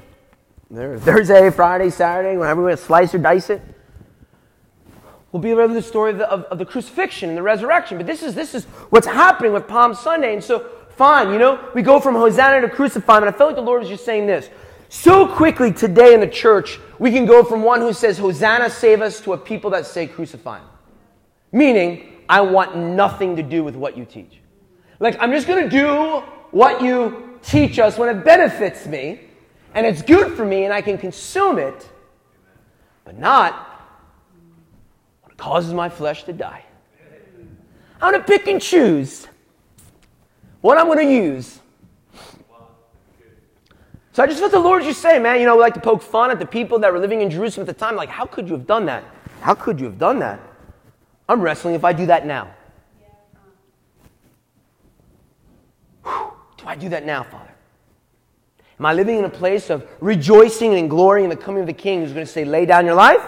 [0.73, 3.61] Thursday, Friday, Saturday, whenever we slice or dice it,
[5.33, 7.99] we'll be rather the story of the, of, of the crucifixion and the resurrection.
[7.99, 10.33] But this is, this is what's happening with Palm Sunday.
[10.33, 13.19] And so, fine, you know, we go from Hosanna to crucify.
[13.19, 14.49] And I felt like the Lord was just saying this.
[14.89, 19.03] So quickly today in the church, we can go from one who says, Hosanna, save
[19.03, 20.61] us, to a people that say, crucify.
[21.53, 24.41] Meaning, I want nothing to do with what you teach.
[24.99, 29.21] Like, I'm just going to do what you teach us when it benefits me
[29.75, 31.89] and it's good for me and I can consume it,
[33.05, 33.53] but not
[35.23, 36.65] when it causes my flesh to die.
[38.01, 39.29] I'm going to pick and choose
[40.67, 41.61] what I'm going to use.
[44.13, 46.03] So I just felt the Lord just say, man, you know, we like to poke
[46.03, 47.97] fun at the people that were living in Jerusalem at the time.
[47.97, 49.05] Like, how could you have done that?
[49.43, 50.41] How could you have done that?
[51.29, 52.49] I'm wrestling if I do that now.
[56.05, 57.53] Do I do that now, Father?
[58.81, 61.73] Am I living in a place of rejoicing and glory in the coming of the
[61.73, 63.25] King who's going to say, lay down your life?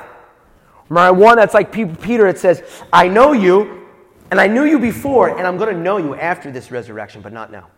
[0.91, 3.78] Am I one that's like Peter, it says, I know you,
[4.31, 7.33] and I knew you before, and I'm going to know you after this resurrection, but
[7.33, 7.69] not now.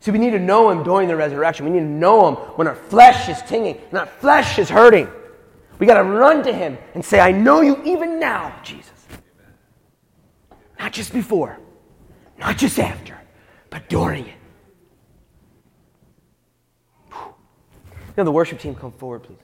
[0.00, 1.64] So we need to know him during the resurrection.
[1.64, 5.08] We need to know him when our flesh is tingling and our flesh is hurting.
[5.78, 8.90] We got to run to him and say, I know you even now, Jesus.
[10.78, 11.58] Not just before,
[12.36, 13.16] not just after,
[13.70, 14.34] but during it.
[18.16, 19.38] know, the worship team come forward, please.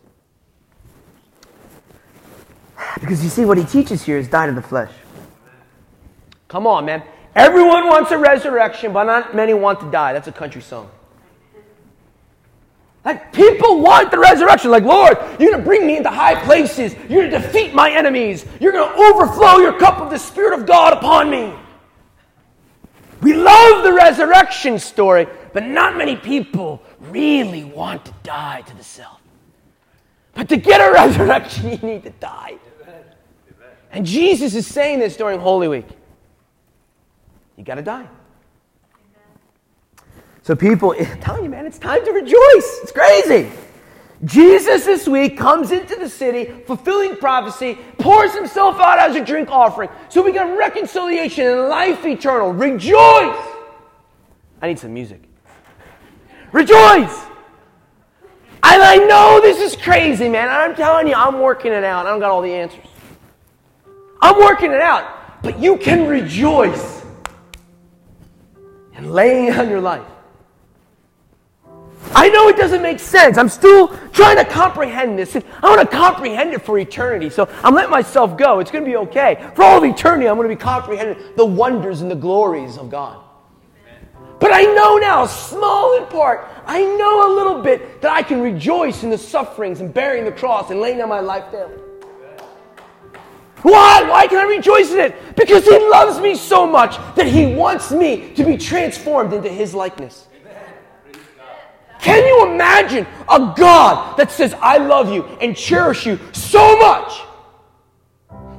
[3.01, 4.93] Because you see, what he teaches here is die to the flesh.
[6.49, 7.03] Come on, man.
[7.35, 10.13] Everyone wants a resurrection, but not many want to die.
[10.13, 10.91] That's a country song.
[13.05, 14.71] Like, people want the resurrection.
[14.71, 16.95] Like, Lord, you're going to bring me into high places.
[17.09, 18.45] You're going to defeat my enemies.
[18.61, 21.55] You're going to overflow your cup of the Spirit of God upon me.
[23.21, 28.85] We love the resurrection story, but not many people really want to die to the
[28.85, 29.21] self.
[30.35, 32.59] But to get a resurrection, you need to die.
[33.91, 35.87] And Jesus is saying this during Holy Week.
[37.59, 38.09] You got to die.
[40.43, 42.79] So, people, I'm telling you, man, it's time to rejoice.
[42.83, 43.51] It's crazy.
[44.25, 49.49] Jesus this week comes into the city, fulfilling prophecy, pours himself out as a drink
[49.51, 49.91] offering.
[50.09, 52.53] So we get reconciliation and life eternal.
[52.53, 53.37] Rejoice!
[54.61, 55.23] I need some music.
[56.51, 57.27] Rejoice!
[58.65, 60.49] And I know this is crazy, man.
[60.49, 62.07] I'm telling you, I'm working it out.
[62.07, 62.87] I don't got all the answers.
[64.21, 65.43] I'm working it out.
[65.45, 66.98] But you can rejoice
[68.99, 70.05] in laying down your life.
[72.15, 73.39] I know it doesn't make sense.
[73.39, 75.37] I'm still trying to comprehend this.
[75.37, 77.31] I want to comprehend it for eternity.
[77.31, 78.61] So I'm letting myself go.
[78.61, 79.51] It's going to be okay.
[79.55, 82.91] For all of eternity, I'm going to be comprehending the wonders and the glories of
[82.91, 83.25] God.
[84.41, 88.41] But I know now, small in part, I know a little bit that I can
[88.41, 91.75] rejoice in the sufferings and bearing the cross and laying down my life daily.
[93.71, 94.03] Why?
[94.09, 95.37] Why can I rejoice in it?
[95.37, 99.75] Because He loves me so much that He wants me to be transformed into His
[99.75, 100.27] likeness.
[102.01, 107.21] Can you imagine a God that says, I love you and cherish you so much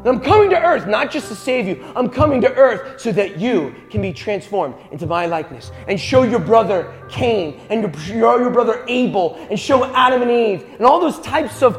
[0.05, 3.37] I'm coming to earth not just to save you, I'm coming to earth so that
[3.37, 8.49] you can be transformed into my likeness and show your brother Cain and your, your
[8.49, 11.75] brother Abel and show Adam and Eve and all those types of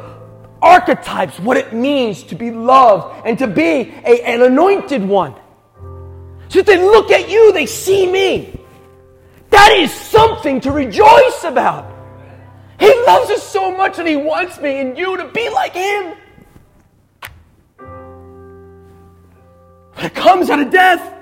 [0.63, 5.35] archetypes what it means to be loved and to be a, an anointed one.
[6.49, 8.61] So they look at you, they see me.
[9.51, 11.91] That is something to rejoice about.
[12.79, 16.15] He loves us so much and He wants me and you to be like Him.
[19.95, 21.15] But it comes out of death.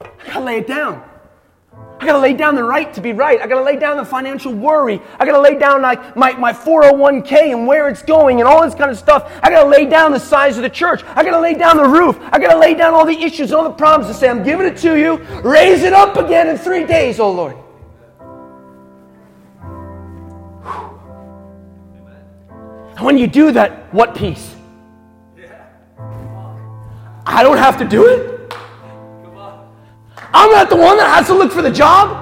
[0.00, 1.02] I gotta lay it down.
[2.04, 3.40] I gotta lay down the right to be right.
[3.40, 5.00] I gotta lay down the financial worry.
[5.18, 8.74] I gotta lay down like my, my 401k and where it's going and all this
[8.74, 9.32] kind of stuff.
[9.42, 11.02] I gotta lay down the size of the church.
[11.16, 12.18] I gotta lay down the roof.
[12.30, 14.76] I gotta lay down all the issues, all the problems and say, I'm giving it
[14.80, 15.16] to you.
[15.40, 17.56] Raise it up again in three days, oh Lord.
[22.96, 24.54] And when you do that, what peace?
[27.24, 28.33] I don't have to do it.
[30.34, 32.20] I'm not the one that has to look for the job.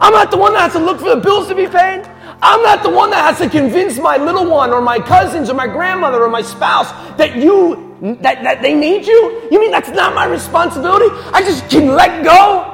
[0.00, 2.04] I'm not the one that has to look for the bills to be paid.
[2.42, 5.54] I'm not the one that has to convince my little one or my cousins or
[5.54, 7.86] my grandmother or my spouse that you
[8.20, 9.48] that, that they need you.
[9.50, 11.06] You mean that's not my responsibility?
[11.32, 12.72] I just can let go.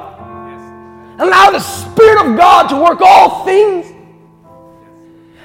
[1.19, 3.92] Allow the Spirit of God to work all things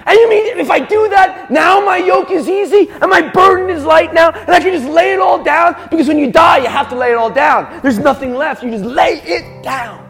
[0.09, 3.68] and you mean if I do that, now my yoke is easy and my burden
[3.68, 5.76] is light now, and I can just lay it all down?
[5.90, 7.80] Because when you die, you have to lay it all down.
[7.82, 8.62] There's nothing left.
[8.62, 10.02] You just lay it down.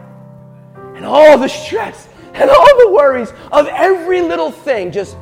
[0.95, 5.17] And all the stress and all the worries of every little thing just.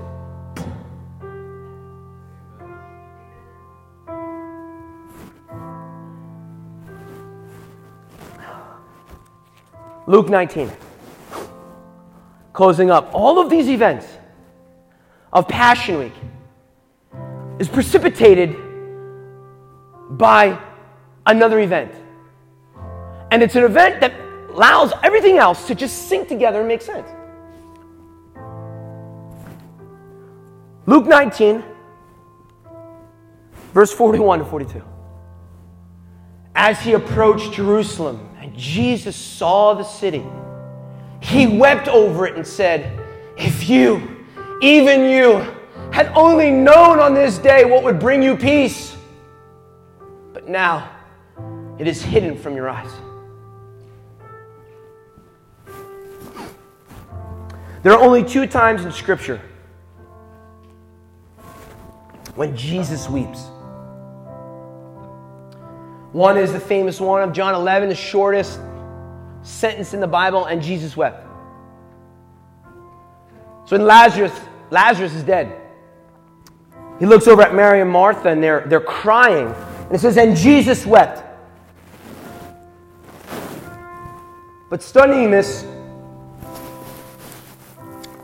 [10.05, 10.71] Luke 19.
[12.53, 13.09] Closing up.
[13.13, 14.16] All of these events
[15.38, 16.13] of Passion Week
[17.59, 18.55] is precipitated
[20.09, 20.59] by
[21.27, 21.93] another event.
[23.29, 24.13] And it's an event that
[24.49, 27.07] allows everything else to just sync together and make sense.
[30.88, 31.63] Luke 19,
[33.73, 34.83] verse 41 to 42.
[36.55, 40.25] As he approached Jerusalem and Jesus saw the city,
[41.19, 42.99] he wept over it and said,
[43.38, 44.16] If you,
[44.62, 45.45] even you,
[45.91, 48.95] had only known on this day what would bring you peace.
[50.34, 50.91] But now
[51.80, 52.91] it is hidden from your eyes.
[57.84, 59.41] There are only two times in Scripture
[62.36, 63.45] when Jesus weeps.
[66.12, 68.60] One is the famous one of John 11, the shortest
[69.41, 71.26] sentence in the Bible, and Jesus wept.
[73.66, 74.32] So when Lazarus,
[74.70, 75.55] Lazarus is dead.
[76.99, 79.47] He looks over at Mary and Martha and they're, they're crying.
[79.47, 81.24] And it says, and Jesus wept.
[84.70, 85.65] But studying this,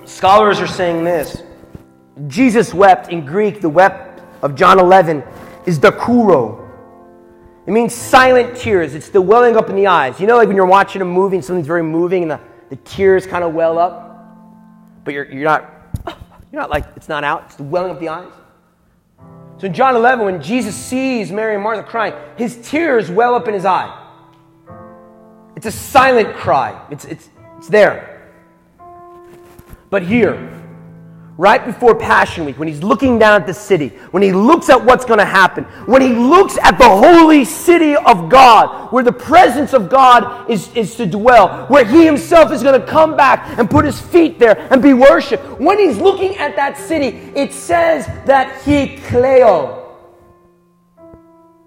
[0.05, 1.43] scholars are saying this.
[2.27, 5.23] Jesus wept in Greek, the wept of John 11
[5.65, 6.59] is dakruo.
[7.65, 8.93] It means silent tears.
[8.93, 10.19] It's the welling up in the eyes.
[10.19, 12.39] You know, like when you're watching a movie and something's very moving and the,
[12.69, 14.13] the tears kind of well up?
[15.03, 15.69] but you're, you're not
[16.53, 18.31] you're not like it's not out it's the welling up the eyes.
[19.57, 23.49] So in john 11 when jesus sees mary and martha crying his tears well up
[23.49, 23.99] in his eye.
[25.55, 26.79] It's a silent cry.
[26.89, 28.31] It's, it's, it's there.
[29.89, 30.33] But here
[31.37, 34.83] right before Passion Week, when he's looking down at the city, when he looks at
[34.83, 39.11] what's going to happen, when he looks at the holy city of God, where the
[39.11, 43.57] presence of God is, is to dwell, where he himself is going to come back
[43.57, 45.43] and put his feet there and be worshiped.
[45.59, 49.81] When he's looking at that city, it says that he kleo.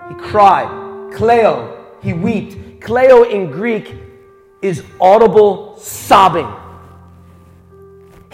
[0.09, 0.69] He cried.
[1.13, 1.77] Kleo.
[2.03, 2.81] He wept.
[2.81, 3.97] Kleo in Greek
[4.63, 6.47] is audible sobbing.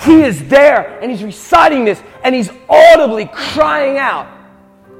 [0.05, 4.27] He is there and he's reciting this and he's audibly crying out,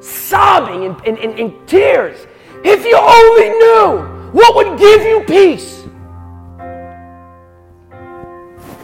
[0.01, 2.27] sobbing in, in, in, tears.
[2.65, 5.81] If you only knew what would give you peace.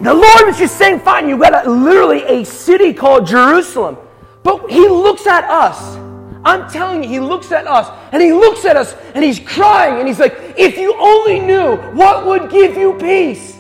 [0.01, 3.97] The Lord was just saying, fine, you've got a, literally a city called Jerusalem.
[4.43, 5.97] But He looks at us.
[6.45, 9.99] I'm telling you, He looks at us and He looks at us and He's crying
[10.01, 13.58] and He's like, if you only knew what would give you peace.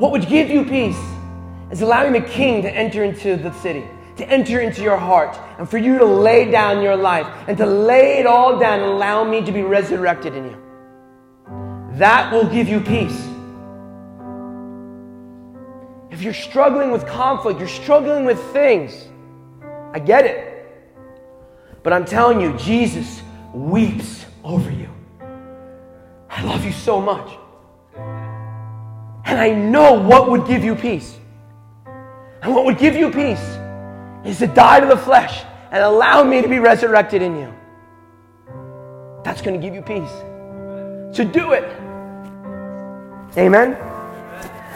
[0.00, 0.98] What would give you peace
[1.70, 3.84] is allowing the king to enter into the city,
[4.16, 7.66] to enter into your heart, and for you to lay down your life and to
[7.66, 10.56] lay it all down and allow me to be resurrected in you.
[11.98, 13.28] That will give you peace.
[16.10, 19.06] If you're struggling with conflict, you're struggling with things,
[19.92, 20.66] I get it.
[21.82, 23.20] But I'm telling you, Jesus
[23.52, 24.88] weeps over you.
[26.30, 27.39] I love you so much.
[29.30, 31.16] And I know what would give you peace.
[32.42, 33.40] And what would give you peace
[34.24, 37.54] is to die to the flesh and allow me to be resurrected in you.
[39.22, 40.10] That's going to give you peace.
[41.16, 41.62] So do it.
[43.38, 43.74] Amen.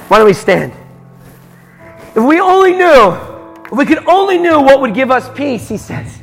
[0.07, 0.73] Why don't we stand?
[2.15, 3.11] If we only knew,
[3.65, 6.21] if we could only knew what would give us peace, he says.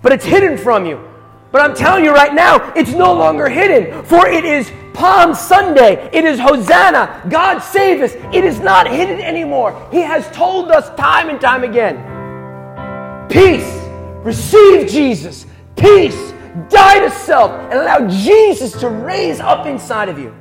[0.00, 1.08] But it's hidden from you.
[1.50, 6.08] But I'm telling you right now, it's no longer hidden, for it is Palm Sunday.
[6.12, 7.22] It is Hosanna.
[7.28, 8.14] God save us.
[8.34, 9.88] It is not hidden anymore.
[9.90, 13.28] He has told us time and time again.
[13.28, 13.80] Peace.
[14.24, 15.46] Receive Jesus.
[15.76, 16.32] Peace.
[16.68, 20.34] Die to self and allow Jesus to raise up inside of you.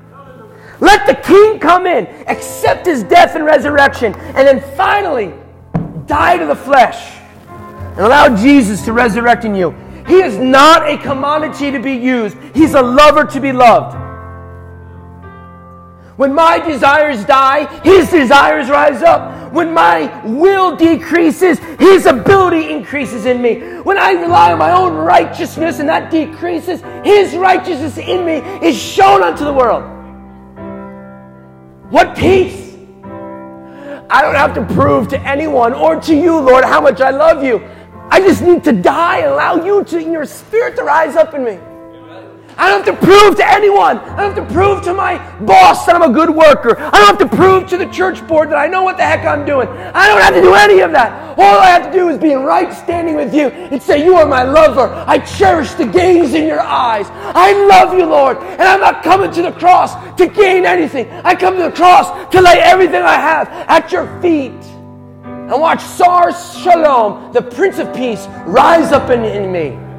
[0.81, 5.31] Let the king come in, accept his death and resurrection, and then finally
[6.07, 9.75] die to the flesh and allow Jesus to resurrect in you.
[10.07, 13.95] He is not a commodity to be used, He's a lover to be loved.
[16.21, 19.51] When my desires die, His desires rise up.
[19.51, 23.79] When my will decreases, His ability increases in me.
[23.81, 28.79] When I rely on my own righteousness and that decreases, His righteousness in me is
[28.79, 29.81] shown unto the world.
[31.89, 32.77] What peace!
[34.07, 37.43] I don't have to prove to anyone or to you, Lord, how much I love
[37.43, 37.67] you.
[38.11, 41.33] I just need to die and allow you to, in your spirit to rise up
[41.33, 41.57] in me.
[42.61, 43.97] I don't have to prove to anyone.
[43.97, 46.77] I don't have to prove to my boss that I'm a good worker.
[46.77, 49.25] I don't have to prove to the church board that I know what the heck
[49.25, 49.67] I'm doing.
[49.67, 51.39] I don't have to do any of that.
[51.39, 54.15] All I have to do is be in right standing with you and say, You
[54.15, 54.93] are my lover.
[55.07, 57.07] I cherish the gaze in your eyes.
[57.09, 58.37] I love you, Lord.
[58.37, 61.09] And I'm not coming to the cross to gain anything.
[61.23, 64.53] I come to the cross to lay everything I have at your feet
[65.51, 69.90] and watch Sar Shalom, the Prince of Peace, rise up in, in me.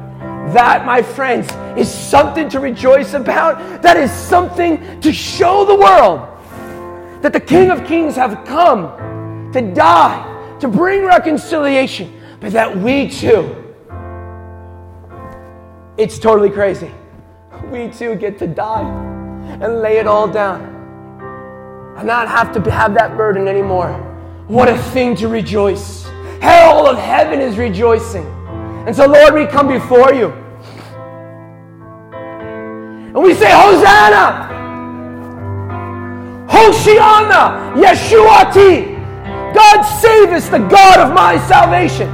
[0.51, 3.81] That, my friends, is something to rejoice about.
[3.81, 6.29] That is something to show the world
[7.23, 13.09] that the King of Kings have come to die, to bring reconciliation, but that we
[13.09, 13.63] too,
[15.97, 16.91] it's totally crazy.
[17.71, 18.83] We too get to die
[19.61, 20.61] and lay it all down
[21.97, 23.93] and not have to have that burden anymore.
[24.47, 26.05] What a thing to rejoice.
[26.41, 28.25] All of heaven is rejoicing.
[28.85, 30.31] And so, Lord, we come before you.
[33.13, 34.49] And we say, Hosanna!
[36.49, 37.73] Hoshiana!
[37.75, 38.93] Yeshuati!
[39.53, 42.09] God save us, the God of my salvation.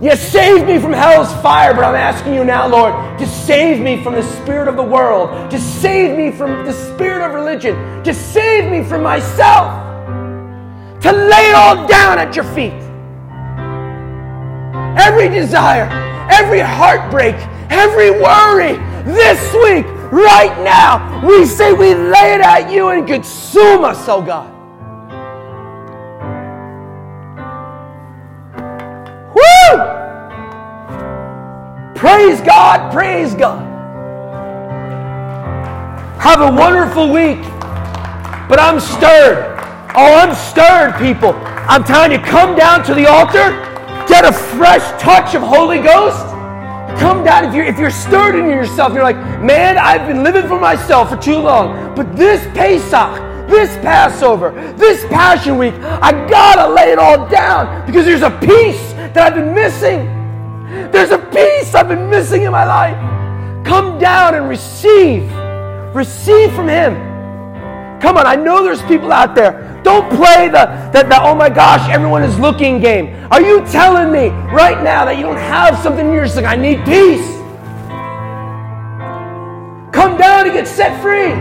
[0.00, 4.02] You saved me from hell's fire, but I'm asking you now, Lord, to save me
[4.02, 8.12] from the spirit of the world, to save me from the spirit of religion, to
[8.12, 9.72] save me from myself,
[11.00, 12.83] to lay it all down at your feet.
[14.96, 15.88] Every desire,
[16.30, 17.34] every heartbreak,
[17.70, 23.84] every worry, this week, right now, we say we lay it at you and consume
[23.84, 24.50] us, oh God.
[29.34, 29.94] Woo!
[31.94, 33.74] Praise God, praise God.
[36.20, 37.42] Have a wonderful week.
[38.48, 39.58] But I'm stirred.
[39.96, 41.32] Oh, I'm stirred, people.
[41.66, 43.73] I'm telling you, come down to the altar,
[44.08, 46.24] get a fresh touch of Holy Ghost.
[46.98, 48.94] Come down if you're if you're stirred in yourself.
[48.94, 51.94] You're like, man, I've been living for myself for too long.
[51.94, 58.06] But this Pesach, this Passover, this Passion Week, I gotta lay it all down because
[58.06, 60.06] there's a piece that I've been missing.
[60.90, 62.96] There's a piece I've been missing in my life.
[63.66, 65.30] Come down and receive.
[65.94, 66.94] Receive from Him.
[68.00, 69.63] Come on, I know there's people out there.
[69.84, 70.64] Don't play the,
[70.94, 73.14] the, the, oh my gosh, everyone is looking game.
[73.30, 76.56] Are you telling me right now that you don't have something in your like, I
[76.56, 77.26] need peace?
[79.94, 81.32] Come down and get set free.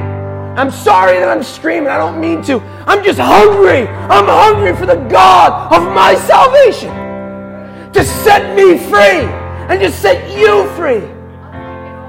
[0.59, 1.87] I'm sorry that I'm screaming.
[1.87, 2.59] I don't mean to.
[2.85, 3.87] I'm just hungry.
[3.87, 6.91] I'm hungry for the God of my salvation
[7.93, 9.25] to set me free
[9.71, 10.99] and to set you free.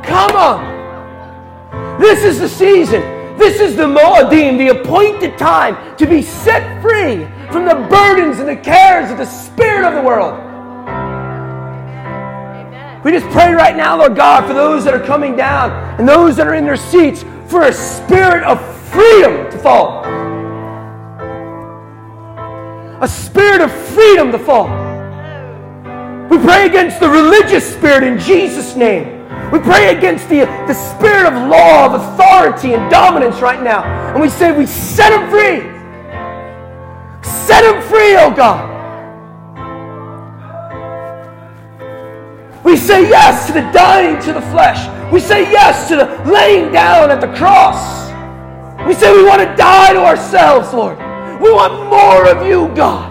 [0.02, 2.00] Come on.
[2.00, 3.13] This is the season.
[3.36, 8.48] This is the Moadim, the appointed time to be set free from the burdens and
[8.48, 10.40] the cares of the spirit of the world.
[13.04, 16.36] We just pray right now, Lord God, for those that are coming down and those
[16.36, 18.58] that are in their seats for a spirit of
[18.88, 20.04] freedom to fall.
[23.02, 24.68] A spirit of freedom to fall.
[26.30, 29.13] We pray against the religious spirit in Jesus' name.
[29.54, 33.84] We pray against the, the spirit of law, of authority, and dominance right now.
[34.12, 35.60] And we say, we set him free.
[37.22, 38.68] Set him free, oh God.
[42.64, 44.88] We say yes to the dying to the flesh.
[45.12, 48.10] We say yes to the laying down at the cross.
[48.88, 50.98] We say we want to die to ourselves, Lord.
[51.40, 53.08] We want more of you, God.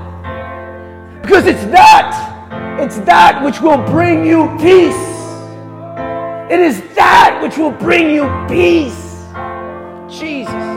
[1.22, 5.13] Because it's that, it's that which will bring you peace.
[6.52, 9.26] It is that which will bring you peace.
[10.10, 10.73] Jesus.